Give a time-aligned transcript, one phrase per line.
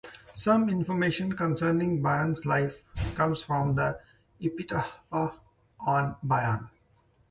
[0.33, 3.99] Some information concerning Bion's life comes from the
[4.41, 6.67] "Epitaph on Bion".